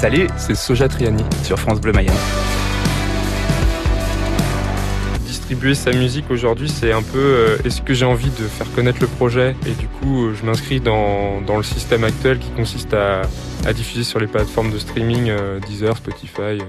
[0.00, 2.14] Salut, c'est Soja Triani sur France Bleu Mayenne.
[5.26, 8.96] Distribuer sa musique aujourd'hui, c'est un peu euh, est-ce que j'ai envie de faire connaître
[9.02, 9.54] le projet?
[9.66, 13.20] Et du coup euh, je m'inscris dans, le système actuel qui consiste à,
[13.74, 16.62] diffuser sur les plateformes de streaming euh, Deezer, Spotify.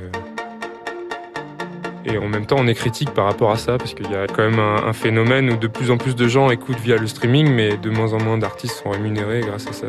[2.04, 4.28] Et en même temps, on est critique par rapport à ça, parce qu'il y a
[4.28, 7.50] quand même un, phénomène où de plus en plus de gens écoutent via le streaming,
[7.50, 9.88] mais de moins en moins d'artistes sont rémunérés grâce à ça.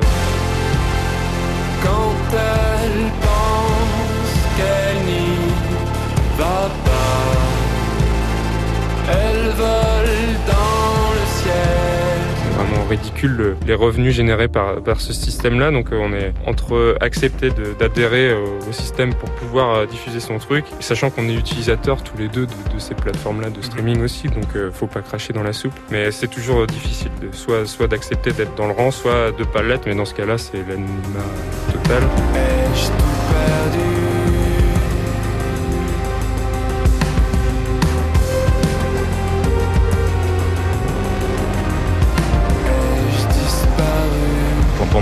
[12.92, 15.70] Ridicule les revenus générés par, par ce système-là.
[15.70, 21.28] Donc on est entre accepter d'adhérer au système pour pouvoir diffuser son truc, sachant qu'on
[21.28, 24.28] est utilisateur tous les deux de, ces plateformes-là de streaming aussi.
[24.28, 25.74] Donc euh, faut pas cracher dans la soupe.
[25.90, 29.62] Mais c'est toujours difficile, de, soit, soit d'accepter d'être dans le rang, soit de pas
[29.62, 29.86] l'être.
[29.86, 31.26] Mais dans ce cas-là, c'est l'anonymat
[31.72, 32.02] total.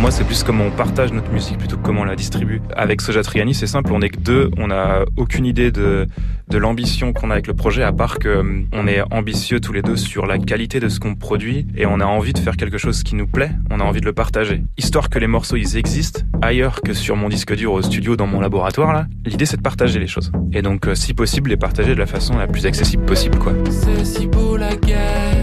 [0.00, 2.62] Pour moi, c'est plus comment on partage notre musique plutôt que comment on la distribue.
[2.74, 6.06] Avec Soja Triani, c'est simple, on est que deux, on n'a aucune idée de,
[6.48, 8.42] de l'ambition qu'on a avec le projet, à part que
[8.72, 12.00] on est ambitieux tous les deux sur la qualité de ce qu'on produit et on
[12.00, 14.62] a envie de faire quelque chose qui nous plaît, on a envie de le partager.
[14.78, 18.26] Histoire que les morceaux, ils existent ailleurs que sur mon disque dur au studio dans
[18.26, 20.32] mon laboratoire, là, l'idée c'est de partager les choses.
[20.54, 23.52] Et donc, si possible, les partager de la façon la plus accessible possible, quoi.
[23.68, 25.36] C'est si beau la guerre,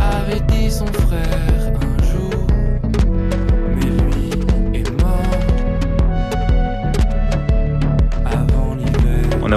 [0.00, 1.55] avait son frère.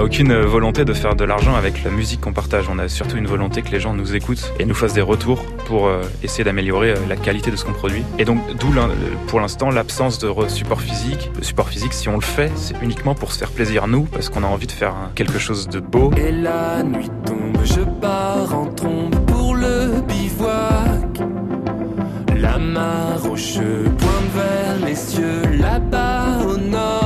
[0.00, 2.70] N'a aucune volonté de faire de l'argent avec la musique qu'on partage.
[2.70, 5.44] On a surtout une volonté que les gens nous écoutent et nous fassent des retours
[5.66, 8.02] pour euh, essayer d'améliorer euh, la qualité de ce qu'on produit.
[8.18, 8.68] Et donc, d'où
[9.26, 11.30] pour l'instant l'absence de support physique.
[11.36, 14.30] Le support physique, si on le fait, c'est uniquement pour se faire plaisir nous, parce
[14.30, 16.10] qu'on a envie de faire quelque chose de beau.
[16.16, 21.20] Et la nuit tombe, je pars en trombe pour le bivouac.
[22.38, 26.99] La mare aux cheveux pointe vers là-bas au nord.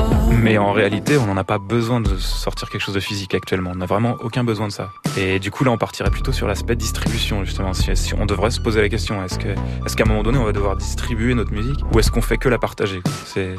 [0.45, 3.71] Mais en réalité, on n'en a pas besoin de sortir quelque chose de physique actuellement.
[3.73, 4.91] On n'a vraiment aucun besoin de ça.
[5.17, 7.73] Et du coup, là, on partirait plutôt sur l'aspect distribution, justement.
[7.73, 10.77] Si, on devrait se poser la question, est-ce qu'à un moment donné, on va devoir
[10.77, 13.01] distribuer notre musique ou est-ce qu'on fait que la partager?
[13.25, 13.57] C'est,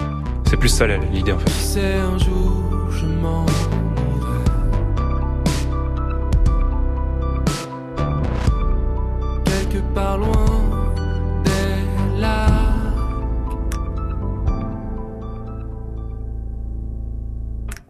[0.59, 1.49] plus ça l'idée, en fait.